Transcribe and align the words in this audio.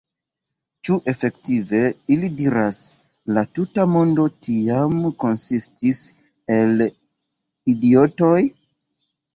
«Ĉu 0.87 0.95
efektive», 1.11 1.81
ili 2.15 2.31
diras, 2.39 2.79
«la 3.37 3.43
tuta 3.59 3.87
mondo 3.97 4.27
tiam 4.49 4.99
konsistis 5.27 6.05
el 6.59 6.87
idiotoj?" 7.77 8.37